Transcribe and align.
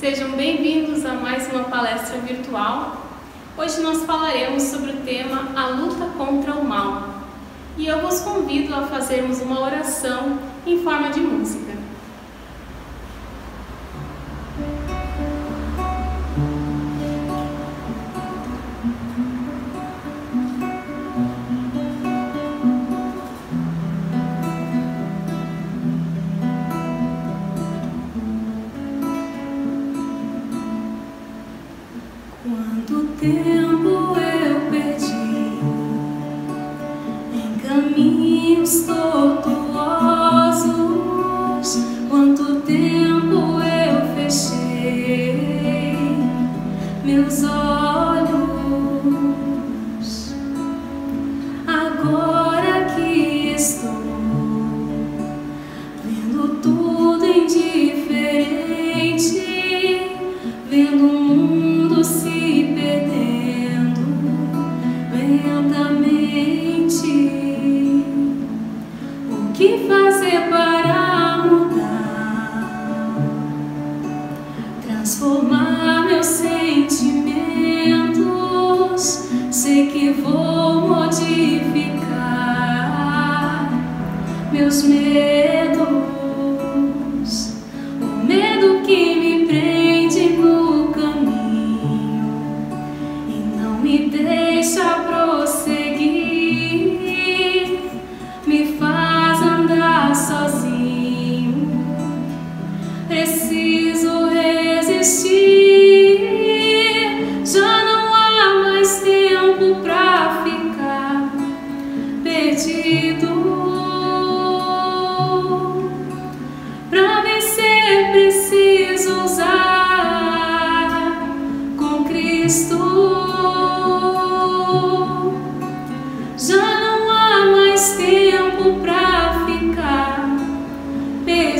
sejam 0.00 0.30
bem-vindos 0.30 1.04
a 1.04 1.12
mais 1.12 1.46
uma 1.52 1.64
palestra 1.64 2.16
virtual. 2.20 3.04
Hoje 3.54 3.82
nós 3.82 4.02
falaremos 4.04 4.62
sobre 4.62 4.92
o 4.92 4.96
tema 5.02 5.50
A 5.54 5.66
luta 5.68 6.06
contra 6.16 6.54
o 6.54 6.64
mal. 6.64 7.10
E 7.76 7.86
eu 7.86 8.00
vos 8.00 8.20
convido 8.20 8.74
a 8.74 8.86
fazermos 8.86 9.42
uma 9.42 9.60
oração 9.60 10.38
em 10.66 10.82
forma 10.82 11.10
de 11.10 11.20
música. 11.20 11.73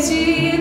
Jesus. 0.09 0.54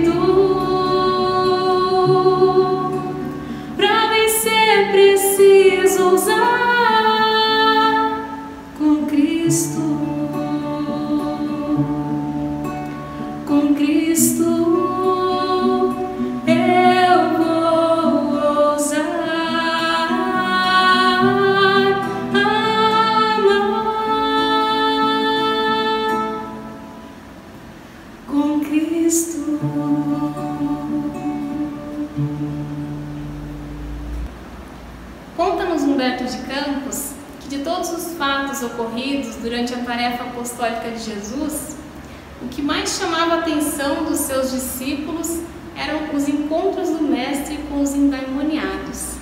O 42.44 42.50
que 42.50 42.62
mais 42.62 42.98
chamava 43.00 43.36
a 43.36 43.40
atenção 43.40 44.04
dos 44.04 44.20
seus 44.20 44.52
discípulos 44.52 45.40
eram 45.78 46.14
os 46.14 46.28
encontros 46.28 46.90
do 46.90 47.02
Mestre 47.02 47.58
com 47.70 47.82
os 47.82 47.94
endemoniados. 47.94 49.14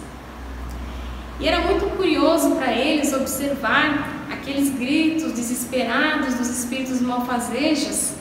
E 1.40 1.48
era 1.48 1.62
muito 1.62 1.86
curioso 1.96 2.56
para 2.56 2.74
eles 2.74 3.14
observar 3.14 4.26
aqueles 4.32 4.72
gritos 4.72 5.34
desesperados 5.34 6.34
dos 6.34 6.50
espíritos 6.50 7.00
malfazejos 7.00 8.14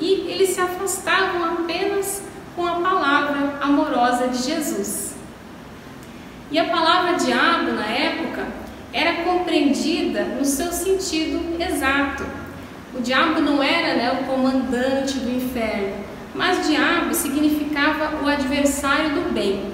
e 0.00 0.26
eles 0.28 0.50
se 0.50 0.60
afastavam 0.60 1.44
apenas 1.44 2.22
com 2.56 2.66
a 2.66 2.80
palavra 2.80 3.58
amorosa 3.60 4.28
de 4.28 4.38
Jesus. 4.38 5.14
E 6.50 6.58
a 6.58 6.64
palavra 6.64 7.18
diabo, 7.18 7.72
na 7.72 7.86
época, 7.86 8.46
era 8.92 9.24
compreendida 9.24 10.24
no 10.24 10.44
seu 10.44 10.72
sentido 10.72 11.62
exato, 11.62 12.24
o 12.94 13.00
diabo 13.00 13.40
não 13.40 13.62
era 13.62 13.94
né, 13.96 14.20
o 14.20 14.24
comandante 14.24 15.18
do 15.18 15.30
inferno, 15.30 15.94
mas 16.34 16.66
diabo 16.66 17.14
significava 17.14 18.24
o 18.24 18.26
adversário 18.26 19.10
do 19.10 19.32
bem. 19.32 19.72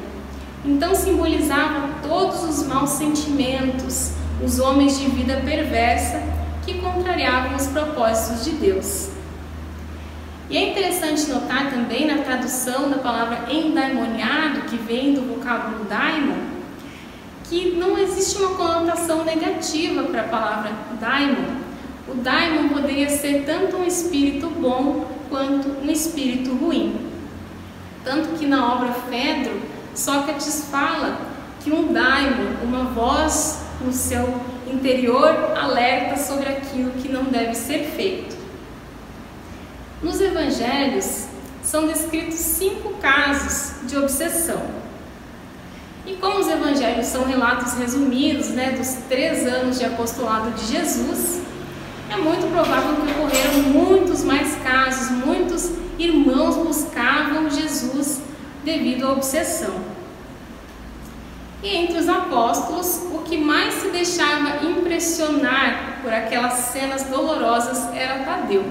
Então 0.64 0.94
simbolizava 0.94 1.88
todos 2.02 2.42
os 2.42 2.66
maus 2.66 2.90
sentimentos, 2.90 4.12
os 4.42 4.58
homens 4.58 4.98
de 4.98 5.06
vida 5.10 5.42
perversa 5.44 6.22
que 6.64 6.80
contrariavam 6.80 7.54
os 7.54 7.66
propósitos 7.68 8.44
de 8.44 8.52
Deus. 8.52 9.10
E 10.50 10.56
é 10.56 10.70
interessante 10.70 11.28
notar 11.30 11.70
também 11.70 12.06
na 12.06 12.22
tradução 12.22 12.90
da 12.90 12.98
palavra 12.98 13.52
endemoniado, 13.52 14.62
que 14.62 14.76
vem 14.76 15.14
do 15.14 15.22
vocábulo 15.22 15.84
daimon, 15.84 16.54
que 17.44 17.72
não 17.76 17.98
existe 17.98 18.38
uma 18.38 18.54
conotação 18.54 19.24
negativa 19.24 20.02
para 20.04 20.22
a 20.22 20.28
palavra 20.28 20.72
daimon, 21.00 21.63
Sócrates 29.94 30.66
fala 30.70 31.18
que 31.60 31.70
um 31.70 31.92
daimon, 31.92 32.62
uma 32.62 32.84
voz 32.84 33.60
no 33.80 33.92
seu 33.92 34.40
interior, 34.66 35.28
alerta 35.56 36.16
sobre 36.16 36.48
aquilo 36.48 36.90
que 36.92 37.08
não 37.08 37.24
deve 37.24 37.54
ser 37.54 37.84
feito. 37.96 38.36
Nos 40.02 40.20
evangelhos 40.20 41.26
são 41.62 41.86
descritos 41.86 42.34
cinco 42.34 42.94
casos 42.94 43.88
de 43.88 43.96
obsessão. 43.96 44.62
E 46.04 46.16
como 46.16 46.40
os 46.40 46.48
evangelhos 46.48 47.06
são 47.06 47.24
relatos 47.24 47.72
resumidos 47.74 48.48
né, 48.48 48.72
dos 48.72 48.94
três 49.08 49.46
anos 49.46 49.78
de 49.78 49.86
apostolado 49.86 50.50
de 50.50 50.66
Jesus, 50.66 51.40
é 52.14 52.16
muito 52.16 52.46
provável 52.48 52.94
que 52.94 53.10
ocorreram 53.10 53.58
muitos 53.70 54.22
mais 54.22 54.54
casos, 54.62 55.10
muitos 55.10 55.72
irmãos 55.98 56.56
buscavam 56.56 57.50
Jesus 57.50 58.22
devido 58.64 59.06
à 59.06 59.12
obsessão. 59.12 59.74
E 61.60 61.76
entre 61.76 61.98
os 61.98 62.08
apóstolos, 62.08 63.02
o 63.12 63.18
que 63.22 63.36
mais 63.36 63.74
se 63.74 63.88
deixava 63.88 64.64
impressionar 64.64 65.98
por 66.02 66.12
aquelas 66.12 66.52
cenas 66.52 67.02
dolorosas 67.04 67.92
era 67.92 68.22
Tadeu. 68.22 68.64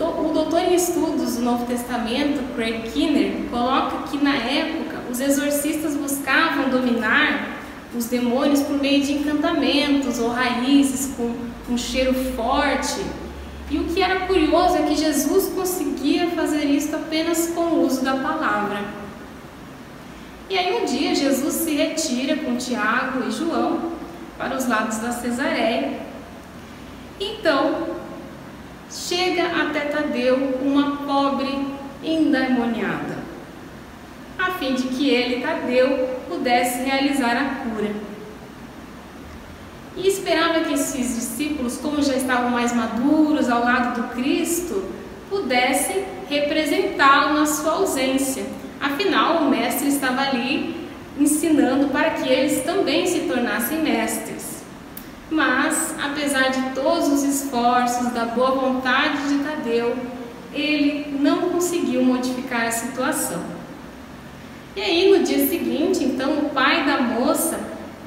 O 0.00 0.32
doutor 0.32 0.60
em 0.60 0.74
estudos 0.74 1.36
do 1.36 1.42
Novo 1.42 1.66
Testamento, 1.66 2.54
Craig 2.54 2.82
Kinner, 2.92 3.50
coloca 3.50 4.08
que 4.08 4.16
na 4.16 4.36
época 4.36 5.00
os 5.10 5.20
exorcistas 5.20 5.96
buscavam 5.96 6.70
dominar 6.70 7.57
os 7.96 8.06
demônios 8.06 8.62
por 8.62 8.78
meio 8.78 9.02
de 9.02 9.12
encantamentos 9.12 10.18
ou 10.18 10.30
raízes 10.30 11.14
com 11.16 11.34
um 11.70 11.78
cheiro 11.78 12.14
forte. 12.34 13.00
E 13.70 13.78
o 13.78 13.84
que 13.84 14.02
era 14.02 14.20
curioso 14.26 14.76
é 14.76 14.82
que 14.82 14.96
Jesus 14.96 15.52
conseguia 15.54 16.28
fazer 16.30 16.64
isso 16.64 16.94
apenas 16.94 17.48
com 17.48 17.60
o 17.60 17.86
uso 17.86 18.02
da 18.02 18.16
palavra. 18.16 18.82
E 20.48 20.56
aí 20.56 20.80
um 20.80 20.86
dia 20.86 21.14
Jesus 21.14 21.54
se 21.54 21.74
retira 21.74 22.36
com 22.36 22.56
Tiago 22.56 23.28
e 23.28 23.30
João 23.30 23.92
para 24.38 24.56
os 24.56 24.66
lados 24.66 24.96
da 24.98 25.12
Cesareia. 25.12 26.00
Então, 27.20 27.88
chega 28.90 29.44
até 29.62 29.80
Tadeu 29.80 30.58
uma 30.62 30.96
pobre 30.98 31.66
endemoniada, 32.02 33.17
a 34.48 34.52
fim 34.52 34.74
de 34.74 34.84
que 34.84 35.08
ele, 35.10 35.40
Tadeu, 35.40 36.08
pudesse 36.28 36.82
realizar 36.82 37.36
a 37.36 37.64
cura. 37.64 37.90
E 39.96 40.06
esperava 40.06 40.60
que 40.60 40.74
esses 40.74 41.14
discípulos, 41.14 41.78
como 41.78 42.02
já 42.02 42.14
estavam 42.14 42.50
mais 42.50 42.72
maduros 42.72 43.48
ao 43.48 43.64
lado 43.64 44.00
do 44.00 44.08
Cristo, 44.14 44.84
pudessem 45.28 46.04
representá-lo 46.28 47.34
na 47.34 47.46
sua 47.46 47.72
ausência. 47.72 48.46
Afinal, 48.80 49.42
o 49.42 49.50
Mestre 49.50 49.88
estava 49.88 50.20
ali 50.20 50.88
ensinando 51.18 51.88
para 51.88 52.10
que 52.10 52.28
eles 52.28 52.62
também 52.62 53.06
se 53.06 53.20
tornassem 53.20 53.82
mestres. 53.82 54.62
Mas, 55.30 55.94
apesar 56.02 56.50
de 56.50 56.62
todos 56.74 57.08
os 57.08 57.22
esforços, 57.22 58.12
da 58.12 58.24
boa 58.24 58.52
vontade 58.52 59.28
de 59.28 59.44
Tadeu, 59.44 59.96
ele 60.54 61.18
não 61.18 61.50
conseguiu 61.50 62.02
modificar 62.04 62.66
a 62.66 62.70
situação. 62.70 63.57
E 64.78 64.80
aí, 64.80 65.10
no 65.10 65.24
dia 65.24 65.44
seguinte, 65.48 66.04
então, 66.04 66.38
o 66.38 66.50
pai 66.50 66.86
da 66.86 67.00
moça 67.00 67.58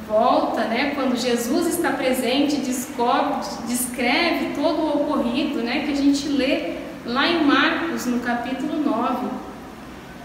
volta, 0.08 0.64
né, 0.64 0.94
quando 0.96 1.18
Jesus 1.18 1.68
está 1.68 1.92
presente, 1.92 2.62
descobre, 2.62 3.46
descreve 3.68 4.56
todo 4.56 4.80
o 4.80 5.02
ocorrido, 5.02 5.62
né, 5.62 5.84
que 5.86 5.92
a 5.92 5.96
gente 5.96 6.30
lê 6.30 6.78
lá 7.06 7.28
em 7.28 7.44
Marcos, 7.44 8.06
no 8.06 8.22
capítulo 8.22 8.80
9. 8.80 9.28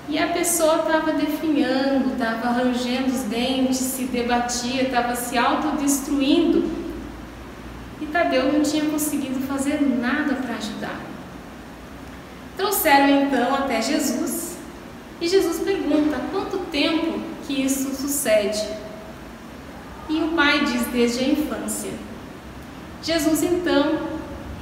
E 0.09 0.21
a 0.21 0.29
pessoa 0.29 0.77
estava 0.77 1.15
definhando, 1.15 2.13
estava 2.13 2.47
arranjando 2.47 3.07
os 3.07 3.23
dentes, 3.23 3.79
se 3.79 4.05
debatia, 4.05 4.83
estava 4.83 5.17
se 5.17 5.37
autodestruindo. 5.37 6.71
E 8.01 8.07
Tadeu 8.07 8.53
não 8.53 8.63
tinha 8.63 8.85
conseguido 8.85 9.41
fazer 9.49 9.83
nada 9.83 10.37
para 10.37 10.55
ajudar. 10.55 11.01
Trouxeram 12.57 13.23
então 13.25 13.53
até 13.53 13.83
Jesus 13.83 14.46
e 15.21 15.29
Jesus 15.29 15.61
pergunta 15.61 16.21
quanto 16.31 16.59
tempo 16.71 17.19
que 17.47 17.63
isso 17.63 17.95
sucede. 17.95 18.63
E 20.09 20.23
o 20.23 20.29
pai 20.29 20.65
diz 20.65 20.87
desde 20.89 21.25
a 21.25 21.29
infância. 21.29 21.91
Jesus 23.03 23.43
então 23.43 24.01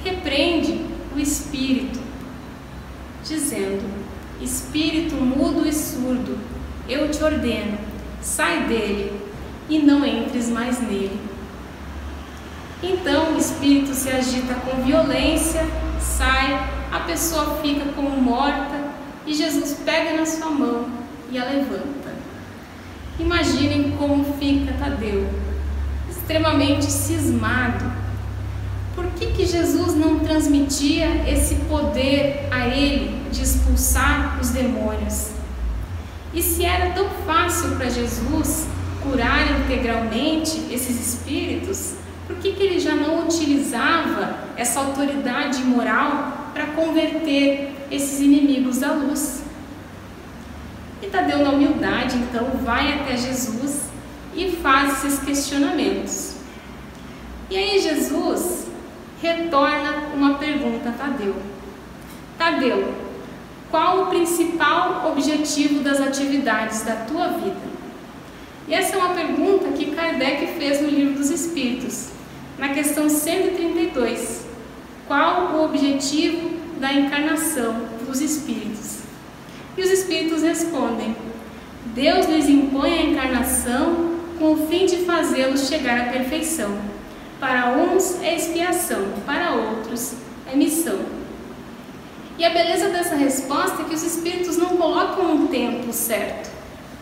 repreende 0.03 0.85
o 1.15 1.19
espírito, 1.19 1.99
dizendo: 3.23 3.83
Espírito 4.41 5.15
mudo 5.15 5.67
e 5.67 5.73
surdo, 5.73 6.37
eu 6.87 7.09
te 7.09 7.23
ordeno, 7.23 7.77
sai 8.21 8.65
dele 8.65 9.19
e 9.67 9.79
não 9.79 10.05
entres 10.05 10.49
mais 10.49 10.79
nele. 10.81 11.19
Então 12.81 13.33
o 13.33 13.37
espírito 13.37 13.93
se 13.93 14.09
agita 14.09 14.53
com 14.55 14.83
violência, 14.83 15.65
sai, 15.99 16.53
a 16.91 16.99
pessoa 16.99 17.59
fica 17.61 17.85
como 17.93 18.09
morta 18.21 18.74
e 19.25 19.33
Jesus 19.33 19.77
pega 19.85 20.17
na 20.17 20.25
sua 20.25 20.49
mão 20.49 20.87
e 21.31 21.37
a 21.37 21.45
levanta. 21.45 22.13
Imaginem 23.19 23.91
como 23.97 24.37
fica 24.39 24.73
Tadeu, 24.73 25.27
extremamente 26.09 26.85
cismado. 26.85 27.85
Por 28.95 29.05
que, 29.07 29.27
que 29.27 29.45
Jesus 29.45 29.95
não 29.95 30.19
transmitia 30.19 31.29
esse 31.29 31.55
poder 31.67 32.47
a 32.51 32.67
ele 32.67 33.25
de 33.35 33.43
expulsar 33.43 34.39
os 34.41 34.49
demônios. 34.49 35.31
E 36.33 36.41
se 36.41 36.65
era 36.65 36.91
tão 36.91 37.09
fácil 37.25 37.75
para 37.75 37.89
Jesus 37.89 38.67
curar 39.03 39.59
integralmente 39.61 40.61
esses 40.71 41.13
espíritos, 41.13 41.95
por 42.27 42.37
que, 42.37 42.53
que 42.53 42.63
ele 42.63 42.79
já 42.79 42.95
não 42.95 43.25
utilizava 43.25 44.39
essa 44.57 44.79
autoridade 44.79 45.61
moral 45.63 46.51
para 46.53 46.67
converter 46.67 47.74
esses 47.91 48.19
inimigos 48.19 48.79
da 48.79 48.93
luz? 48.93 49.43
E 51.01 51.07
Tadeu, 51.07 51.39
na 51.39 51.51
humildade, 51.51 52.17
então, 52.17 52.47
vai 52.63 52.93
até 52.93 53.17
Jesus 53.17 53.83
e 54.35 54.51
faz 54.51 55.03
esses 55.03 55.19
questionamentos. 55.19 56.35
E 57.49 57.57
aí 57.57 57.79
Jesus 57.79 58.67
retorna 59.21 60.09
uma 60.15 60.35
pergunta 60.35 60.89
a 60.89 60.91
Tadeu. 60.91 61.35
Tadeu, 62.37 62.93
qual 63.69 64.03
o 64.03 64.05
principal 64.07 65.11
objetivo 65.11 65.81
das 65.81 65.99
atividades 65.99 66.83
da 66.83 66.95
tua 66.95 67.27
vida? 67.29 67.75
E 68.67 68.73
essa 68.73 68.95
é 68.95 68.99
uma 68.99 69.13
pergunta 69.13 69.69
que 69.77 69.91
Kardec 69.91 70.47
fez 70.57 70.81
no 70.81 70.89
Livro 70.89 71.13
dos 71.13 71.29
Espíritos, 71.29 72.09
na 72.57 72.69
questão 72.69 73.07
132. 73.07 74.45
Qual 75.07 75.53
o 75.53 75.65
objetivo 75.65 76.54
da 76.79 76.93
encarnação 76.93 77.75
dos 78.05 78.21
espíritos? 78.21 78.99
E 79.77 79.81
os 79.81 79.89
espíritos 79.89 80.41
respondem: 80.41 81.15
Deus 81.93 82.25
lhes 82.27 82.47
impõe 82.47 82.93
a 82.93 83.01
encarnação 83.03 84.15
com 84.39 84.53
o 84.53 84.67
fim 84.67 84.85
de 84.85 84.97
fazê-los 85.05 85.67
chegar 85.67 85.99
à 85.99 86.11
perfeição. 86.11 86.77
Para 87.39 87.73
uns 87.73 88.21
é 88.21 88.35
expiação, 88.35 89.05
para 89.25 89.51
outros 89.51 90.13
é 90.51 90.55
missão. 90.55 90.99
E 92.37 92.43
a 92.43 92.49
beleza 92.49 92.89
dessa 92.89 93.15
resposta 93.15 93.81
é 93.81 93.85
que 93.85 93.95
os 93.95 94.03
espíritos 94.03 94.57
não 94.57 94.75
colocam 94.77 95.33
um 95.33 95.47
tempo 95.47 95.91
certo 95.93 96.49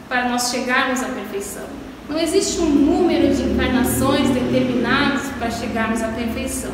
para 0.08 0.30
nós 0.30 0.52
chegarmos 0.52 1.02
à 1.02 1.08
perfeição. 1.08 1.66
Não 2.08 2.20
existe 2.20 2.60
um 2.60 2.70
número 2.70 3.34
de 3.34 3.42
encarnações 3.44 4.30
determinados 4.30 5.24
para 5.40 5.50
chegarmos 5.50 6.04
à 6.04 6.10
perfeição. 6.10 6.72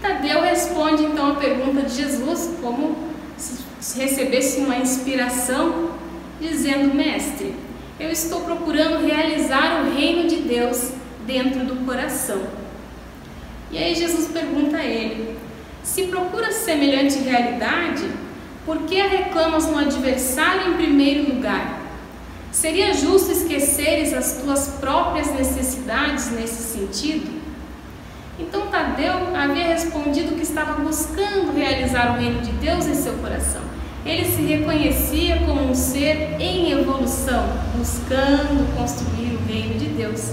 Tadeu 0.00 0.40
responde 0.40 1.04
então 1.04 1.32
a 1.32 1.34
pergunta 1.34 1.82
de 1.82 1.94
Jesus, 1.94 2.56
como 2.62 2.96
se 3.36 3.98
recebesse 4.00 4.60
uma 4.60 4.76
inspiração, 4.76 5.90
dizendo: 6.40 6.94
Mestre, 6.94 7.54
eu 7.98 8.10
estou 8.10 8.40
procurando 8.40 9.06
realizar 9.06 9.82
o 9.82 9.94
reino 9.94 10.28
de 10.28 10.36
Deus 10.36 10.92
dentro 11.26 11.64
do 11.64 11.84
coração. 11.84 12.40
E 13.70 13.78
aí 13.78 13.94
Jesus 13.94 14.28
pergunta 14.28 14.78
a 14.78 14.84
ele: 14.84 15.36
se 15.82 16.04
procura 16.04 16.50
semelhante 16.50 17.18
realidade, 17.18 18.08
por 18.64 18.78
que 18.82 19.00
reclamas 19.00 19.66
no 19.66 19.78
adversário 19.78 20.72
em 20.72 20.76
primeiro 20.76 21.34
lugar? 21.34 21.80
Seria 22.50 22.92
justo 22.94 23.30
esqueceres 23.30 24.12
as 24.12 24.42
tuas 24.42 24.68
próprias 24.80 25.32
necessidades 25.34 26.30
nesse 26.32 26.62
sentido? 26.62 27.39
Então 28.40 28.68
Tadeu 28.68 29.36
havia 29.36 29.68
respondido 29.68 30.34
que 30.34 30.42
estava 30.42 30.82
buscando 30.82 31.54
realizar 31.54 32.14
o 32.14 32.20
reino 32.20 32.40
de 32.40 32.52
Deus 32.52 32.86
em 32.86 32.94
seu 32.94 33.12
coração. 33.14 33.60
Ele 34.04 34.24
se 34.24 34.40
reconhecia 34.42 35.40
como 35.40 35.70
um 35.70 35.74
ser 35.74 36.40
em 36.40 36.72
evolução, 36.72 37.44
buscando 37.76 38.74
construir 38.76 39.36
o 39.36 39.46
reino 39.46 39.78
de 39.78 39.86
Deus. 39.86 40.32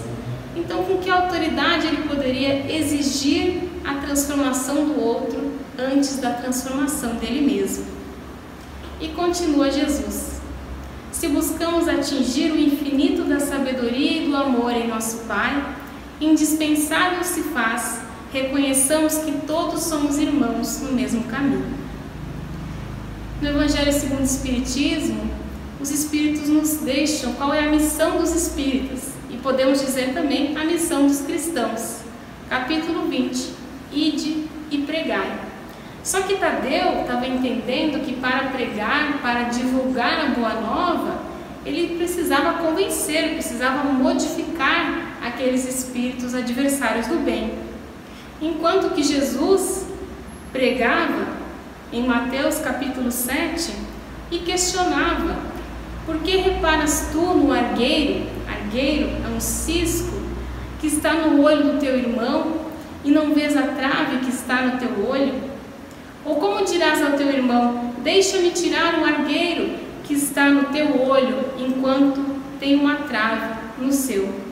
Então, 0.55 0.83
com 0.83 0.97
que 0.97 1.09
autoridade 1.09 1.85
ele 1.85 2.07
poderia 2.07 2.71
exigir 2.73 3.63
a 3.85 3.95
transformação 3.95 4.85
do 4.85 5.01
outro 5.01 5.51
antes 5.77 6.17
da 6.17 6.31
transformação 6.31 7.15
dele 7.15 7.41
mesmo? 7.41 7.85
E 9.01 9.09
continua 9.09 9.69
Jesus: 9.69 10.39
Se 11.11 11.27
buscamos 11.27 11.87
atingir 11.87 12.51
o 12.51 12.59
infinito 12.59 13.25
da 13.25 13.39
sabedoria 13.39 14.23
e 14.23 14.25
do 14.27 14.35
amor 14.35 14.71
em 14.71 14.87
nosso 14.87 15.25
Pai, 15.25 15.75
indispensável 16.19 17.23
se 17.23 17.41
faz 17.43 18.07
reconheçamos 18.31 19.17
que 19.19 19.31
todos 19.45 19.83
somos 19.83 20.17
irmãos 20.17 20.81
no 20.81 20.91
mesmo 20.91 21.23
caminho. 21.23 21.65
No 23.41 23.49
Evangelho 23.49 23.93
segundo 23.93 24.21
o 24.21 24.23
Espiritismo, 24.23 25.29
os 25.79 25.91
Espíritos 25.91 26.49
nos 26.49 26.77
deixam 26.77 27.33
qual 27.33 27.53
é 27.53 27.65
a 27.65 27.71
missão 27.71 28.17
dos 28.17 28.35
Espíritas 28.35 29.13
e 29.29 29.37
podemos 29.37 29.79
dizer 29.79 30.13
também 30.13 30.57
a 30.57 30.65
missão 30.65 31.07
dos 31.07 31.21
cristãos. 31.21 31.99
Capítulo 32.49 33.07
20: 33.07 33.53
Ide 33.91 34.45
e 34.71 34.79
pregai. 34.79 35.39
Só 36.03 36.21
que 36.21 36.37
Tadeu 36.37 37.01
estava 37.01 37.27
entendendo 37.27 38.03
que 38.05 38.13
para 38.13 38.49
pregar, 38.49 39.19
para 39.21 39.43
divulgar 39.43 40.19
a 40.19 40.29
boa 40.29 40.53
nova, 40.61 41.21
ele 41.65 41.97
precisava 41.97 42.63
convencer, 42.63 43.33
precisava 43.33 43.91
modificar 43.91 45.06
aqueles 45.37 45.67
espíritos 45.67 46.33
adversários 46.33 47.05
do 47.05 47.23
bem. 47.23 47.53
Enquanto 48.41 48.95
que 48.95 49.03
Jesus 49.03 49.85
pregava 50.51 51.27
em 51.93 52.03
Mateus 52.07 52.57
capítulo 52.57 53.11
7 53.11 53.71
e 54.31 54.39
questionava: 54.39 55.37
Por 56.07 56.17
que 56.19 56.37
reparas 56.37 57.09
tu 57.11 57.21
no 57.21 57.53
argueiro 57.53 58.25
argueiro 58.47 59.09
é 59.23 59.35
um 59.35 59.39
cisco 59.39 60.17
que 60.81 60.87
está 60.87 61.13
no 61.13 61.43
olho 61.43 61.73
do 61.73 61.79
teu 61.79 61.95
irmão 61.95 62.61
e 63.03 63.11
não 63.11 63.33
vês 63.33 63.55
a 63.55 63.61
trave 63.61 64.17
que 64.25 64.29
está 64.29 64.63
no 64.63 64.79
teu 64.79 65.07
olho? 65.07 65.35
Ou 66.25 66.37
como 66.37 66.65
dirás 66.65 66.99
ao 67.03 67.11
teu 67.11 67.29
irmão: 67.29 67.93
Deixa-me 68.03 68.49
tirar 68.49 68.99
o 68.99 69.05
argueiro 69.05 69.75
que 70.03 70.15
está 70.15 70.49
no 70.49 70.65
teu 70.65 71.07
olho, 71.07 71.45
enquanto 71.59 72.25
tem 72.59 72.75
uma 72.75 72.95
trave 72.95 73.53
no 73.79 73.91
seu? 73.91 74.46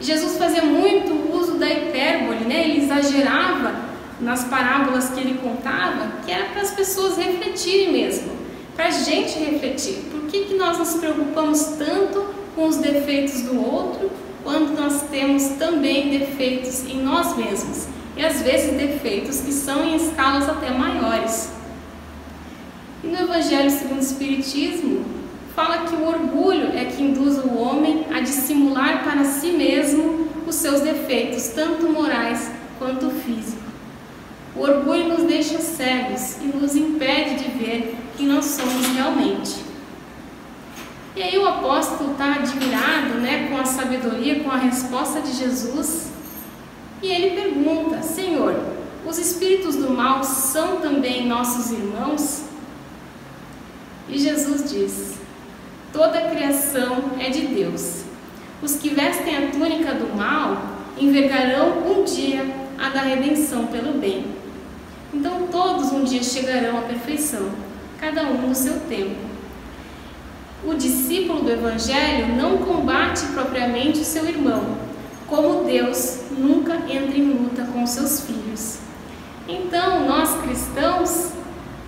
Jesus 0.00 0.36
fazia 0.36 0.62
muito 0.62 1.34
uso 1.34 1.54
da 1.54 1.70
hipérbole, 1.70 2.44
né? 2.44 2.68
ele 2.68 2.84
exagerava 2.84 3.74
nas 4.20 4.44
parábolas 4.44 5.10
que 5.10 5.20
ele 5.20 5.38
contava, 5.38 6.20
que 6.24 6.30
era 6.30 6.46
para 6.46 6.62
as 6.62 6.70
pessoas 6.70 7.16
refletirem 7.16 7.92
mesmo, 7.92 8.32
para 8.74 8.86
a 8.86 8.90
gente 8.90 9.38
refletir. 9.38 10.04
Por 10.10 10.22
que, 10.22 10.44
que 10.44 10.54
nós 10.54 10.78
nos 10.78 10.94
preocupamos 10.94 11.62
tanto 11.78 12.26
com 12.54 12.66
os 12.66 12.76
defeitos 12.76 13.42
do 13.42 13.60
outro 13.62 14.10
quando 14.42 14.78
nós 14.78 15.02
temos 15.10 15.48
também 15.58 16.10
defeitos 16.10 16.84
em 16.84 17.02
nós 17.02 17.36
mesmos? 17.36 17.86
E 18.16 18.24
às 18.24 18.42
vezes 18.42 18.76
defeitos 18.76 19.40
que 19.40 19.52
são 19.52 19.84
em 19.84 19.96
escalas 19.96 20.48
até 20.48 20.70
maiores. 20.70 21.52
E 23.04 23.08
no 23.08 23.18
Evangelho 23.18 23.70
segundo 23.70 23.98
o 23.98 24.02
Espiritismo, 24.02 25.15
fala 25.56 25.86
que 25.86 25.96
o 25.96 26.06
orgulho 26.06 26.76
é 26.76 26.84
que 26.84 27.02
induz 27.02 27.38
o 27.38 27.56
homem 27.56 28.04
a 28.14 28.20
dissimular 28.20 29.02
para 29.02 29.24
si 29.24 29.52
mesmo 29.52 30.28
os 30.46 30.54
seus 30.54 30.82
defeitos, 30.82 31.48
tanto 31.48 31.88
morais 31.88 32.50
quanto 32.78 33.08
físicos. 33.08 33.64
O 34.54 34.60
orgulho 34.60 35.08
nos 35.08 35.24
deixa 35.24 35.58
cegos 35.58 36.36
e 36.42 36.44
nos 36.44 36.76
impede 36.76 37.42
de 37.42 37.50
ver 37.58 37.96
quem 38.18 38.26
nós 38.26 38.44
somos 38.44 38.86
realmente. 38.88 39.64
E 41.16 41.22
aí 41.22 41.38
o 41.38 41.48
apóstolo 41.48 42.12
está 42.12 42.34
admirado 42.34 43.14
né, 43.14 43.48
com 43.48 43.56
a 43.56 43.64
sabedoria, 43.64 44.44
com 44.44 44.50
a 44.50 44.58
resposta 44.58 45.22
de 45.22 45.32
Jesus, 45.32 46.08
e 47.02 47.06
ele 47.06 47.34
pergunta: 47.34 48.02
Senhor, 48.02 48.54
os 49.06 49.18
espíritos 49.18 49.76
do 49.76 49.88
mal 49.88 50.22
são 50.22 50.82
também 50.82 51.26
nossos 51.26 51.70
irmãos? 51.70 52.44
E 54.08 54.18
Jesus 54.18 54.70
diz: 54.70 55.25
Toda 55.96 56.18
a 56.18 56.28
criação 56.28 57.04
é 57.18 57.30
de 57.30 57.46
Deus. 57.46 58.02
Os 58.62 58.74
que 58.74 58.90
vestem 58.90 59.34
a 59.34 59.50
túnica 59.50 59.94
do 59.94 60.14
mal 60.14 60.58
envergarão 60.98 61.90
um 61.90 62.04
dia 62.04 62.44
a 62.78 62.90
da 62.90 63.00
redenção 63.00 63.68
pelo 63.68 63.98
bem. 63.98 64.26
Então 65.14 65.48
todos 65.50 65.92
um 65.92 66.04
dia 66.04 66.22
chegarão 66.22 66.76
à 66.80 66.82
perfeição, 66.82 67.48
cada 67.98 68.24
um 68.24 68.46
no 68.46 68.54
seu 68.54 68.78
tempo. 68.80 69.16
O 70.66 70.74
discípulo 70.74 71.44
do 71.44 71.50
Evangelho 71.50 72.36
não 72.36 72.58
combate 72.58 73.24
propriamente 73.32 74.00
o 74.00 74.04
seu 74.04 74.28
irmão, 74.28 74.76
como 75.26 75.64
Deus 75.64 76.24
nunca 76.30 76.74
entra 76.74 77.16
em 77.16 77.30
luta 77.30 77.64
com 77.72 77.86
seus 77.86 78.20
filhos. 78.20 78.80
Então, 79.48 80.06
nós 80.06 80.42
cristãos, 80.42 81.32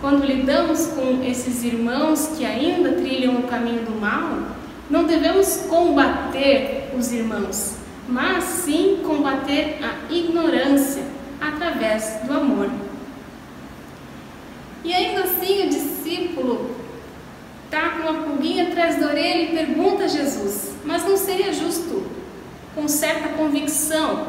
quando 0.01 0.25
lidamos 0.25 0.87
com 0.89 1.23
esses 1.25 1.65
irmãos 1.65 2.35
que 2.37 2.45
ainda 2.45 2.93
trilham 2.93 3.37
o 3.37 3.43
caminho 3.45 3.85
do 3.85 4.01
mal, 4.01 4.43
não 4.89 5.05
devemos 5.05 5.67
combater 5.69 6.91
os 6.97 7.13
irmãos, 7.13 7.77
mas 8.09 8.45
sim 8.45 9.01
combater 9.05 9.79
a 9.83 10.13
ignorância 10.13 11.03
através 11.41 12.21
do 12.25 12.33
amor. 12.33 12.71
E 14.85 14.95
ainda 14.95 15.25
assim 15.25 15.67
o 15.67 15.69
discípulo 15.69 16.77
está 17.65 17.91
com 17.91 18.09
uma 18.09 18.23
pulguinha 18.23 18.69
atrás 18.69 18.97
da 18.97 19.09
orelha 19.09 19.43
e 19.43 19.57
pergunta 19.57 20.05
a 20.05 20.09
Jesus: 20.09 20.75
Mas 20.85 21.05
não 21.05 21.17
seria 21.17 21.53
justo, 21.53 22.07
com 22.75 22.87
certa 22.87 23.31
convicção, 23.31 24.29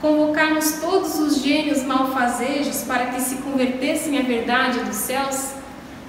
convocarmos 0.00 0.80
todos 0.80 1.18
os 1.18 1.42
gênios 1.42 1.82
malfazejos 1.82 2.82
para 2.82 3.06
que 3.06 3.20
se 3.20 3.36
convertessem 3.36 4.18
à 4.18 4.22
verdade 4.22 4.80
dos 4.80 4.96
céus? 4.96 5.54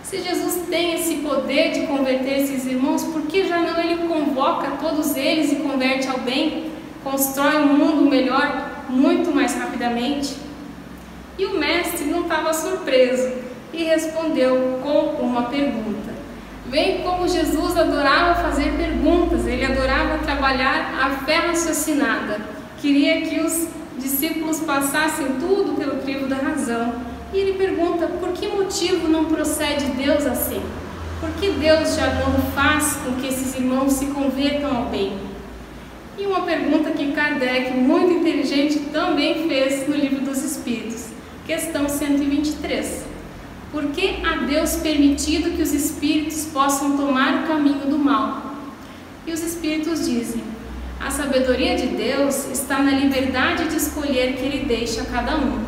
Se 0.03 0.21
Jesus 0.21 0.67
tem 0.69 0.95
esse 0.95 1.15
poder 1.17 1.71
de 1.71 1.87
converter 1.87 2.39
esses 2.39 2.65
irmãos, 2.65 3.03
por 3.03 3.23
que 3.23 3.47
já 3.47 3.59
não 3.59 3.79
ele 3.79 4.07
convoca 4.07 4.71
todos 4.81 5.15
eles 5.15 5.51
e 5.51 5.55
converte 5.57 6.07
ao 6.07 6.19
bem? 6.19 6.71
Constrói 7.03 7.57
um 7.57 7.77
mundo 7.77 8.09
melhor 8.09 8.85
muito 8.89 9.33
mais 9.33 9.55
rapidamente? 9.55 10.35
E 11.37 11.45
o 11.45 11.57
mestre 11.57 12.05
não 12.05 12.23
estava 12.23 12.53
surpreso 12.53 13.31
e 13.73 13.83
respondeu 13.83 14.79
com 14.83 15.23
uma 15.23 15.43
pergunta. 15.43 16.11
Vem 16.67 17.01
como 17.01 17.27
Jesus 17.27 17.77
adorava 17.77 18.35
fazer 18.41 18.71
perguntas, 18.73 19.45
ele 19.47 19.65
adorava 19.65 20.19
trabalhar 20.19 20.93
a 21.01 21.09
fé 21.25 21.37
raciocinada. 21.37 22.39
Queria 22.79 23.21
que 23.21 23.39
os 23.39 23.67
discípulos 23.97 24.59
passassem 24.59 25.27
tudo 25.39 25.75
pelo 25.75 26.01
crivo 26.01 26.27
da 26.27 26.37
razão. 26.37 26.93
E 27.33 27.37
ele 27.37 27.57
pergunta: 27.57 28.07
por 28.07 28.29
que 28.33 28.47
motivo 28.47 29.07
não 29.07 29.25
procede 29.25 29.85
Deus 29.91 30.25
assim? 30.25 30.61
Por 31.19 31.29
que 31.39 31.51
Deus 31.51 31.95
já 31.95 32.07
não 32.15 32.41
faz 32.53 32.97
com 33.03 33.13
que 33.13 33.27
esses 33.27 33.55
irmãos 33.55 33.93
se 33.93 34.07
convertam 34.07 34.75
ao 34.75 34.85
bem? 34.85 35.17
E 36.17 36.25
uma 36.25 36.41
pergunta 36.41 36.91
que 36.91 37.11
Kardec, 37.11 37.71
muito 37.77 38.11
inteligente, 38.11 38.79
também 38.91 39.47
fez 39.47 39.87
no 39.87 39.95
Livro 39.95 40.21
dos 40.25 40.43
Espíritos, 40.43 41.07
questão 41.45 41.87
123. 41.87 43.05
Por 43.71 43.87
que 43.87 44.17
a 44.25 44.45
Deus 44.45 44.75
permitido 44.77 45.55
que 45.55 45.61
os 45.61 45.73
espíritos 45.73 46.45
possam 46.45 46.97
tomar 46.97 47.43
o 47.43 47.47
caminho 47.47 47.85
do 47.85 47.97
mal? 47.97 48.55
E 49.25 49.31
os 49.31 49.41
espíritos 49.41 50.05
dizem: 50.05 50.43
a 51.03 51.09
sabedoria 51.09 51.75
de 51.75 51.87
Deus 51.87 52.47
está 52.51 52.79
na 52.79 52.91
liberdade 52.91 53.67
de 53.67 53.75
escolher 53.75 54.33
que 54.33 54.43
Ele 54.43 54.65
deixa 54.65 55.01
a 55.01 55.05
cada 55.05 55.35
um, 55.35 55.63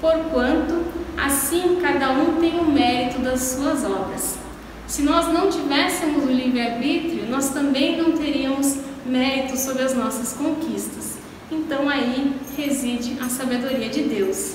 porquanto 0.00 0.84
assim 1.18 1.78
cada 1.82 2.10
um 2.12 2.40
tem 2.40 2.58
o 2.60 2.64
mérito 2.64 3.18
das 3.18 3.40
suas 3.40 3.84
obras. 3.84 4.38
Se 4.86 5.02
nós 5.02 5.32
não 5.32 5.50
tivéssemos 5.50 6.24
o 6.24 6.32
livre-arbítrio, 6.32 7.28
nós 7.28 7.50
também 7.50 8.00
não 8.00 8.12
teríamos 8.12 8.78
mérito 9.04 9.56
sobre 9.56 9.82
as 9.82 9.94
nossas 9.94 10.32
conquistas. 10.32 11.18
Então 11.50 11.88
aí 11.88 12.34
reside 12.56 13.16
a 13.20 13.28
sabedoria 13.28 13.88
de 13.88 14.02
Deus. 14.02 14.54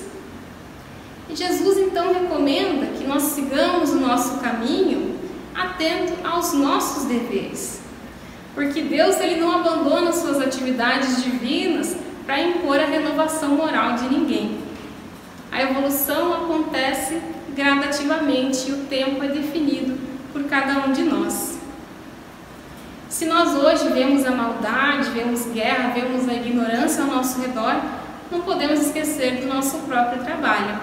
E 1.28 1.36
Jesus 1.36 1.76
então 1.78 2.12
recomenda 2.12 2.86
que 2.98 3.04
nós 3.04 3.22
sigamos 3.22 3.90
o 3.90 4.00
nosso 4.00 4.38
caminho 4.38 5.16
atento 5.54 6.14
aos 6.26 6.52
nossos 6.54 7.04
deveres. 7.04 7.85
Porque 8.56 8.80
Deus 8.80 9.20
ele 9.20 9.38
não 9.38 9.52
abandona 9.52 10.10
suas 10.14 10.40
atividades 10.40 11.22
divinas 11.22 11.94
para 12.24 12.40
impor 12.40 12.80
a 12.80 12.86
renovação 12.86 13.50
moral 13.50 13.96
de 13.96 14.08
ninguém. 14.08 14.58
A 15.52 15.60
evolução 15.60 16.32
acontece 16.32 17.20
gradativamente 17.54 18.70
e 18.70 18.72
o 18.72 18.78
tempo 18.86 19.22
é 19.22 19.28
definido 19.28 19.98
por 20.32 20.44
cada 20.44 20.86
um 20.86 20.92
de 20.92 21.02
nós. 21.02 21.58
Se 23.10 23.26
nós 23.26 23.54
hoje 23.54 23.90
vemos 23.90 24.24
a 24.24 24.30
maldade, 24.30 25.10
vemos 25.10 25.44
guerra, 25.52 25.92
vemos 25.94 26.26
a 26.26 26.32
ignorância 26.32 27.02
ao 27.02 27.10
nosso 27.10 27.38
redor, 27.42 27.78
não 28.32 28.40
podemos 28.40 28.80
esquecer 28.80 29.36
do 29.36 29.46
nosso 29.48 29.76
próprio 29.80 30.24
trabalho. 30.24 30.80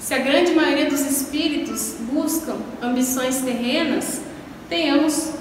Se 0.00 0.14
a 0.14 0.18
grande 0.18 0.52
maioria 0.52 0.90
dos 0.90 1.02
espíritos 1.02 1.94
buscam 2.12 2.56
ambições 2.82 3.40
terrenas, 3.40 4.20
tenhamos 4.68 5.32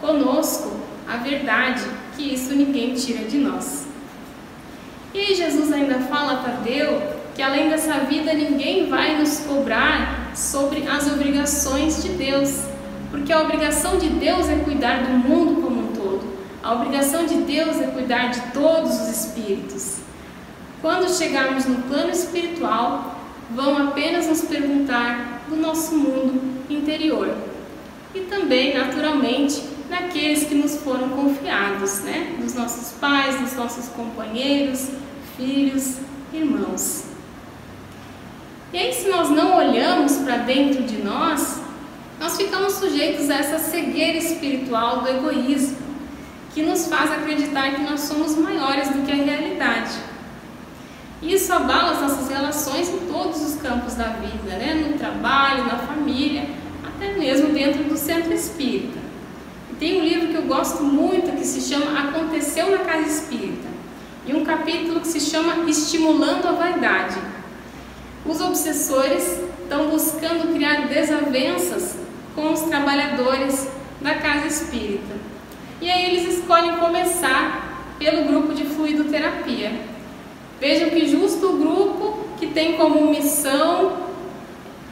conosco 0.00 0.73
a 1.08 1.16
verdade, 1.18 1.84
que 2.16 2.34
isso 2.34 2.54
ninguém 2.54 2.94
tira 2.94 3.24
de 3.24 3.38
nós. 3.38 3.86
E 5.12 5.34
Jesus 5.34 5.72
ainda 5.72 6.00
fala 6.00 6.34
a 6.34 6.36
Tadeu 6.36 7.24
que 7.34 7.42
além 7.42 7.68
dessa 7.68 7.98
vida 8.00 8.32
ninguém 8.32 8.88
vai 8.88 9.18
nos 9.18 9.40
cobrar 9.40 10.30
sobre 10.36 10.86
as 10.86 11.06
obrigações 11.12 12.02
de 12.02 12.10
Deus, 12.10 12.62
porque 13.10 13.32
a 13.32 13.42
obrigação 13.42 13.98
de 13.98 14.08
Deus 14.08 14.48
é 14.48 14.56
cuidar 14.56 15.02
do 15.02 15.10
mundo 15.10 15.60
como 15.60 15.80
um 15.80 15.86
todo. 15.88 16.24
A 16.62 16.74
obrigação 16.74 17.26
de 17.26 17.34
Deus 17.38 17.80
é 17.80 17.88
cuidar 17.88 18.28
de 18.28 18.40
todos 18.52 19.00
os 19.00 19.08
espíritos. 19.08 19.98
Quando 20.80 21.10
chegarmos 21.10 21.66
no 21.66 21.82
plano 21.82 22.10
espiritual, 22.10 23.18
vão 23.50 23.88
apenas 23.88 24.28
nos 24.28 24.42
perguntar 24.42 25.42
do 25.48 25.56
nosso 25.56 25.94
mundo 25.94 26.40
interior 26.70 27.34
e 28.14 28.20
também, 28.20 28.76
naturalmente, 28.78 29.60
daqueles 29.88 30.44
que 30.44 30.54
nos 30.54 30.76
foram 30.76 31.08
confiados, 31.10 32.00
né? 32.00 32.36
Dos 32.38 32.54
nossos 32.54 32.92
pais, 32.98 33.40
dos 33.40 33.54
nossos 33.54 33.88
companheiros, 33.88 34.90
filhos, 35.36 35.98
irmãos. 36.32 37.04
E 38.72 38.78
aí, 38.78 38.92
se 38.92 39.08
nós 39.08 39.30
não 39.30 39.56
olhamos 39.56 40.16
para 40.16 40.38
dentro 40.38 40.82
de 40.82 40.96
nós, 40.96 41.60
nós 42.18 42.36
ficamos 42.36 42.74
sujeitos 42.74 43.30
a 43.30 43.34
essa 43.34 43.58
cegueira 43.58 44.18
espiritual 44.18 45.02
do 45.02 45.08
egoísmo, 45.08 45.76
que 46.52 46.62
nos 46.62 46.86
faz 46.86 47.10
acreditar 47.12 47.74
que 47.74 47.82
nós 47.82 48.00
somos 48.00 48.36
maiores 48.36 48.88
do 48.88 49.02
que 49.04 49.12
a 49.12 49.16
realidade. 49.16 49.92
Isso 51.22 51.52
abala 51.52 51.92
as 51.92 52.00
nossas 52.00 52.28
relações 52.28 52.88
em 52.88 53.06
todos 53.10 53.40
os 53.42 53.60
campos 53.60 53.94
da 53.94 54.08
vida, 54.08 54.56
né? 54.56 54.74
no 54.74 54.98
trabalho, 54.98 55.64
na 55.64 55.78
família, 55.78 56.46
até 56.84 57.14
mesmo 57.14 57.52
dentro 57.52 57.84
do 57.84 57.96
centro 57.96 58.32
espírita. 58.32 59.03
Tem 59.84 60.00
um 60.00 60.02
livro 60.02 60.28
que 60.28 60.34
eu 60.34 60.46
gosto 60.46 60.82
muito 60.82 61.36
que 61.36 61.44
se 61.44 61.60
chama 61.60 62.08
Aconteceu 62.08 62.70
na 62.70 62.78
Casa 62.86 63.06
Espírita. 63.06 63.68
e 64.26 64.32
um 64.32 64.42
capítulo 64.42 64.98
que 64.98 65.08
se 65.08 65.20
chama 65.20 65.68
Estimulando 65.68 66.48
a 66.48 66.52
Vaidade. 66.52 67.18
Os 68.24 68.40
obsessores 68.40 69.42
estão 69.62 69.90
buscando 69.90 70.54
criar 70.54 70.88
desavenças 70.88 71.96
com 72.34 72.50
os 72.50 72.62
trabalhadores 72.62 73.68
da 74.00 74.14
casa 74.14 74.46
espírita. 74.46 75.16
E 75.82 75.90
aí 75.90 76.16
eles 76.16 76.38
escolhem 76.38 76.78
começar 76.78 77.94
pelo 77.98 78.24
grupo 78.24 78.54
de 78.54 78.64
fluidoterapia. 78.64 79.70
Vejam 80.58 80.88
que 80.88 81.06
justo 81.06 81.46
o 81.46 81.58
grupo 81.58 82.26
que 82.38 82.46
tem 82.46 82.78
como 82.78 83.10
missão 83.10 83.98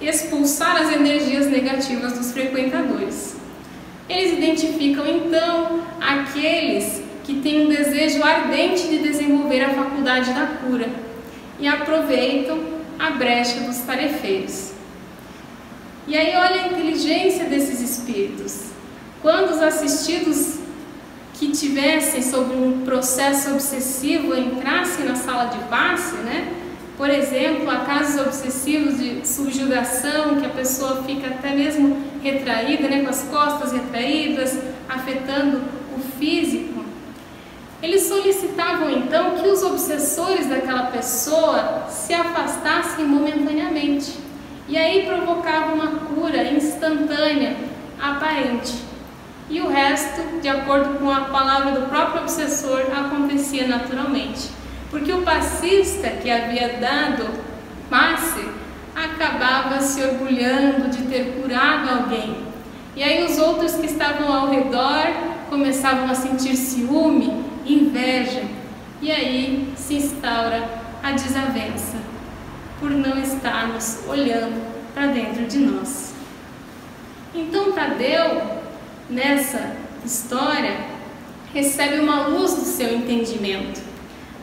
expulsar 0.03 0.83
as 0.83 0.93
energias 0.93 1.47
negativas 1.47 2.13
dos 2.13 2.31
frequentadores. 2.33 3.41
Eles 4.09 4.33
identificam 4.33 5.07
então 5.07 5.83
aqueles 6.01 7.03
que 7.25 7.41
têm 7.41 7.67
um 7.67 7.69
desejo 7.69 8.23
ardente 8.23 8.89
de 8.89 8.99
desenvolver 8.99 9.63
a 9.63 9.71
faculdade 9.71 10.33
da 10.33 10.47
cura 10.47 10.89
e 11.59 11.69
aproveitam 11.69 12.59
a 12.99 13.11
brecha 13.11 13.61
dos 13.61 13.79
tarefeiros. 13.79 14.73
E 16.07 16.17
aí 16.17 16.35
olha 16.37 16.65
a 16.65 16.67
inteligência 16.69 17.45
desses 17.45 17.81
espíritos. 17.81 18.71
Quando 19.21 19.51
os 19.51 19.63
assistidos 19.63 20.59
que 21.35 21.51
tivessem 21.51 22.23
sobre 22.23 22.57
um 22.57 22.83
processo 22.85 23.53
obsessivo 23.53 24.37
entrassem 24.37 25.05
na 25.05 25.15
sala 25.15 25.47
de 25.47 25.59
passe, 25.65 26.17
né? 26.17 26.62
Por 26.97 27.09
exemplo, 27.09 27.71
há 27.71 27.81
casos 27.81 28.21
obsessivos 28.21 28.99
de 28.99 29.27
subjugação, 29.27 30.37
que 30.37 30.47
a 30.47 30.51
pessoa 30.51 31.03
fica 31.05 31.29
até 31.29 31.55
mesmo 31.55 31.97
retraída, 32.23 32.89
né, 32.89 33.03
com 33.03 33.09
as 33.09 33.23
costas 33.25 33.73
retraídas, 33.73 34.59
afetando 34.89 35.63
o 35.97 36.01
físico. 36.19 36.85
Eles 37.83 38.03
solicitavam 38.03 38.91
então 38.91 39.37
que 39.37 39.49
os 39.49 39.63
obsessores 39.63 40.47
daquela 40.47 40.85
pessoa 40.85 41.87
se 41.89 42.13
afastassem 42.13 43.07
momentaneamente. 43.07 44.19
E 44.69 44.77
aí 44.77 45.07
provocava 45.07 45.73
uma 45.73 45.89
cura 45.89 46.45
instantânea, 46.53 47.57
aparente. 48.01 48.75
E 49.51 49.61
o 49.61 49.69
resto, 49.69 50.41
de 50.41 50.49
acordo 50.49 50.99
com 50.99 51.11
a 51.11 51.23
palavra 51.23 51.73
do 51.73 51.89
próprio 51.89 52.23
obsessor, 52.23 52.83
acontecia 52.95 53.67
naturalmente 53.67 54.62
porque 54.93 55.11
o 55.11 55.23
passista 55.23 56.11
que 56.11 56.31
havia 56.31 56.75
dado 56.79 57.27
passe 57.89 58.47
acabava 58.95 59.81
se 59.81 60.03
orgulhando 60.03 60.91
de 60.91 61.05
ter 61.05 61.41
curado 61.41 61.89
alguém. 61.89 62.37
E 62.95 63.03
aí 63.03 63.25
os 63.25 63.39
outros 63.39 63.73
que 63.73 63.87
estavam 63.87 64.31
ao 64.31 64.51
redor 64.51 65.07
começavam 65.49 66.11
a 66.11 66.15
sentir 66.15 66.55
ciúme, 66.55 67.43
inveja, 67.65 68.43
e 69.01 69.11
aí 69.11 69.73
se 69.77 69.95
instaura 69.95 70.69
a 71.03 71.13
desavença 71.13 71.97
por 72.79 72.91
não 72.91 73.19
estarmos 73.19 74.01
olhando 74.07 74.61
para 74.93 75.07
dentro 75.07 75.47
de 75.47 75.59
nós. 75.59 76.13
Então 77.35 77.73
Tadeu, 77.73 78.43
nessa 79.09 79.75
história, 80.05 80.77
recebe 81.55 81.99
uma 81.99 82.27
luz 82.27 82.53
do 82.53 82.65
seu 82.65 82.95
entendimento 82.95 83.92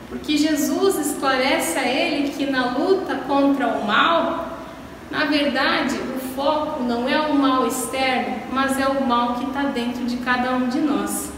porque 0.10 0.36
Jesus 0.36 0.98
esclarece 0.98 1.78
a 1.78 1.88
ele 1.88 2.30
que 2.30 2.48
na 2.48 2.72
luta 2.72 3.16
contra 3.28 3.68
o 3.68 3.86
mal, 3.86 4.58
na 5.12 5.26
verdade, 5.26 5.96
o 5.96 6.20
foco 6.36 6.84
não 6.84 7.08
é 7.08 7.20
o 7.20 7.36
mal 7.36 7.68
externo, 7.68 8.38
mas 8.52 8.80
é 8.80 8.88
o 8.88 9.06
mal 9.06 9.36
que 9.36 9.46
está 9.46 9.64
dentro 9.64 10.06
de 10.06 10.18
cada 10.18 10.52
um 10.56 10.68
de 10.68 10.80
nós. 10.80 11.32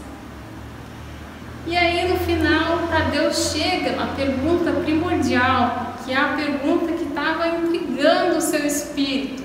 E 1.66 1.76
aí 1.76 2.08
no 2.08 2.16
final, 2.18 2.88
Tadeu 2.90 3.32
chega 3.32 3.92
na 3.92 4.06
pergunta 4.06 4.72
primordial, 4.72 5.94
que 6.04 6.12
é 6.12 6.16
a 6.16 6.28
pergunta 6.28 6.92
que 6.92 7.04
estava 7.04 7.48
intrigando 7.48 8.38
o 8.38 8.40
seu 8.40 8.66
espírito. 8.66 9.42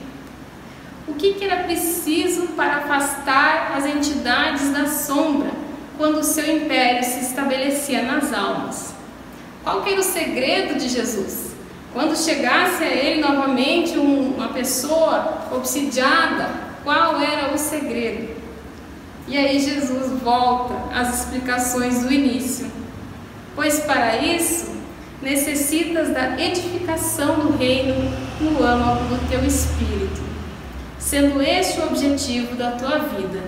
O 1.08 1.14
que, 1.14 1.34
que 1.34 1.46
era 1.46 1.64
preciso 1.64 2.48
para 2.50 2.78
afastar 2.78 3.74
as 3.76 3.86
entidades 3.86 4.72
da 4.72 4.88
sombra 4.88 5.52
quando 5.98 6.20
o 6.20 6.24
seu 6.24 6.58
império 6.58 7.04
se 7.04 7.20
estabelecia 7.20 8.02
nas 8.02 8.34
almas? 8.34 8.97
Qual 9.68 9.82
que 9.82 9.90
era 9.90 10.00
o 10.00 10.04
segredo 10.04 10.80
de 10.80 10.88
Jesus? 10.88 11.52
Quando 11.92 12.16
chegasse 12.16 12.82
a 12.82 12.88
ele 12.88 13.20
novamente 13.20 13.98
uma 13.98 14.48
pessoa 14.48 15.46
obsidiada, 15.54 16.50
qual 16.86 17.20
era 17.20 17.54
o 17.54 17.58
segredo? 17.58 18.34
E 19.28 19.38
aí 19.38 19.60
Jesus 19.60 20.22
volta 20.22 20.74
às 20.98 21.20
explicações 21.20 22.02
do 22.02 22.14
início. 22.14 22.72
Pois 23.58 23.82
para 23.82 24.16
isso 24.16 24.74
necessitas 25.22 26.14
da 26.14 26.40
edificação 26.40 27.36
do 27.36 27.58
reino 27.58 27.94
no 28.40 28.64
âmago 28.64 29.04
do 29.04 29.30
teu 29.30 29.44
espírito, 29.44 30.22
sendo 30.98 31.42
este 31.42 31.82
o 31.82 31.88
objetivo 31.88 32.56
da 32.56 32.72
tua 32.72 33.00
vida. 33.00 33.44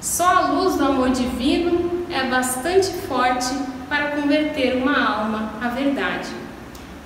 Só 0.00 0.28
a 0.28 0.40
luz 0.52 0.76
do 0.76 0.84
amor 0.84 1.10
divino 1.10 2.06
é 2.08 2.22
bastante 2.28 2.92
forte 3.08 3.52
para 3.88 4.12
converter 4.12 4.76
uma 4.76 4.98
alma 4.98 5.52
à 5.62 5.68
verdade. 5.68 6.30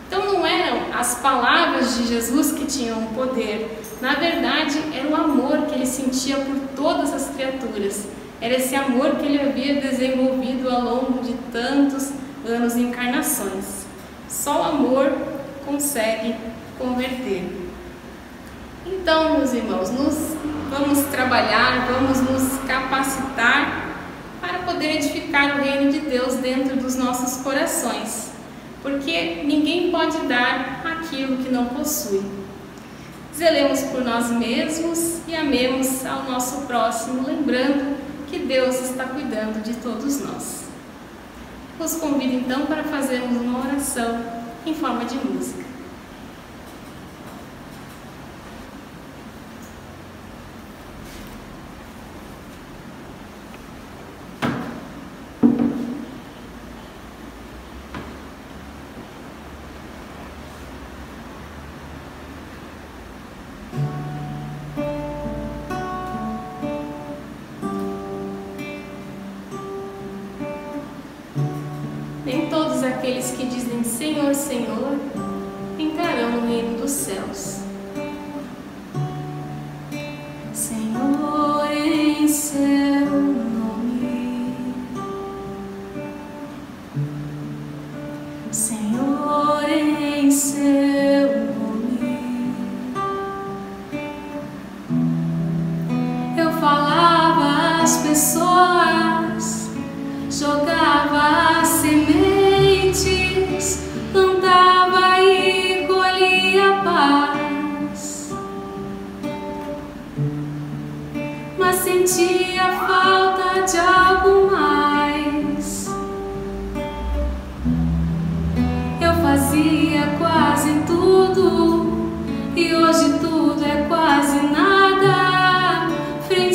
Então 0.07 0.25
não 0.25 0.47
eram 0.47 0.93
as 0.93 1.17
palavras 1.17 1.97
de 1.97 2.07
Jesus 2.07 2.53
que 2.53 2.67
tinham 2.67 2.99
o 3.05 3.15
poder, 3.15 3.81
na 4.01 4.15
verdade 4.15 4.83
era 4.95 5.09
o 5.09 5.15
amor 5.15 5.67
que 5.67 5.75
ele 5.75 5.87
sentia 5.87 6.37
por 6.37 6.57
todas 6.75 7.13
as 7.13 7.29
criaturas. 7.35 8.09
Era 8.41 8.55
esse 8.55 8.75
amor 8.75 9.17
que 9.17 9.27
ele 9.27 9.41
havia 9.41 9.81
desenvolvido 9.81 10.69
ao 10.71 10.81
longo 10.81 11.23
de 11.23 11.35
tantos 11.53 12.11
anos 12.47 12.75
de 12.75 12.81
encarnações. 12.81 13.85
Só 14.29 14.63
o 14.63 14.65
amor 14.65 15.13
consegue 15.67 16.35
converter. 16.79 17.45
Então, 18.87 19.37
meus 19.37 19.53
irmãos, 19.53 19.91
nos, 19.91 20.37
vamos 20.71 21.05
trabalhar, 21.11 21.87
vamos 21.93 22.21
nos 22.23 22.59
capacitar 22.67 23.90
poder 24.73 24.97
edificar 24.97 25.59
o 25.59 25.63
reino 25.63 25.91
de 25.91 26.01
Deus 26.01 26.35
dentro 26.37 26.77
dos 26.77 26.95
nossos 26.95 27.43
corações, 27.43 28.31
porque 28.83 29.43
ninguém 29.45 29.91
pode 29.91 30.19
dar 30.27 30.83
aquilo 30.85 31.39
que 31.39 31.51
não 31.51 31.67
possui. 31.67 32.23
Zelemos 33.35 33.83
por 33.83 34.05
nós 34.05 34.31
mesmos 34.31 35.21
e 35.27 35.35
amemos 35.35 36.07
ao 36.07 36.25
nosso 36.25 36.67
próximo, 36.67 37.27
lembrando 37.27 37.97
que 38.29 38.39
Deus 38.39 38.81
está 38.81 39.05
cuidando 39.05 39.63
de 39.63 39.75
todos 39.75 40.21
nós. 40.21 40.65
Os 41.79 41.97
convido 41.97 42.35
então 42.35 42.67
para 42.67 42.85
fazermos 42.85 43.41
uma 43.41 43.61
oração 43.61 44.21
em 44.67 44.75
forma 44.75 45.05
de 45.05 45.17
música. 45.17 45.70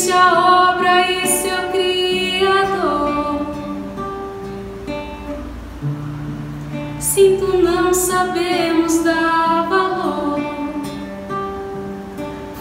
existe 0.06 0.12
a 0.12 0.72
obra 0.72 1.10
e 1.10 1.28
seu 1.28 1.70
Criador. 1.72 3.46
Sinto 7.00 7.58
não 7.58 7.94
sabemos 7.94 9.04
dar 9.04 9.68
valor, 9.70 10.40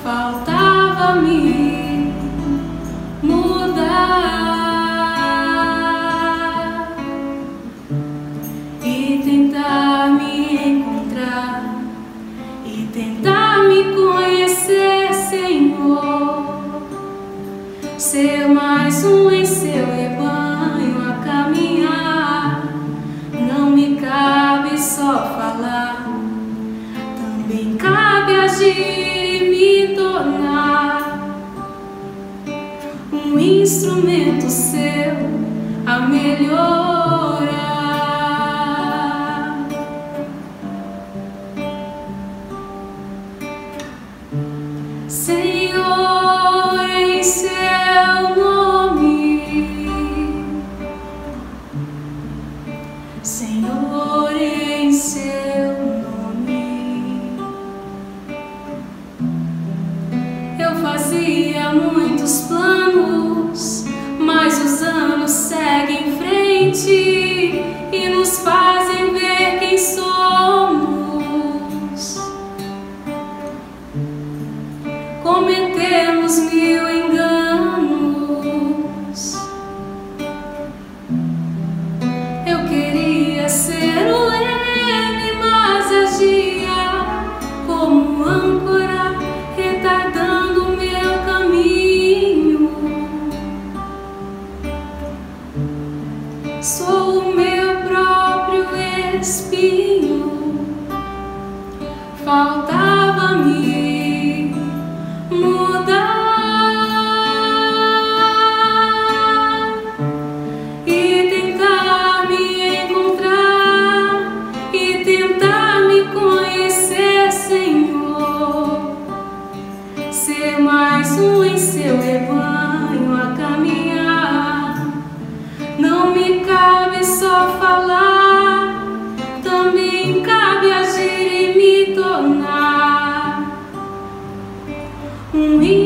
faltava-me. 0.03 1.64
ser 18.15 18.47
mais 18.47 19.05
um 19.05 19.29
em 19.29 19.45
seu 19.45 19.87
rebanho 19.87 21.03
a 21.05 21.15
caminhar. 21.25 22.63
Não 23.33 23.71
me 23.71 23.97
cabe 23.97 24.81
só 24.81 25.35
falar, 25.37 26.07
também 27.17 27.77
cabe 27.77 28.37
agir 28.37 29.43
e 29.43 29.51
me 29.51 29.97
tornar 29.97 31.29
um 33.13 33.37
instrumento 33.37 34.49
seu 34.49 35.17
a 35.85 35.99
melhorar. 36.07 37.74
fills 76.27 76.41
me 76.55 76.84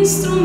Cristo 0.09 0.38